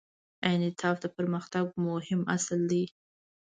[0.51, 2.83] انعطاف د پرمختګ مهم اصل دی.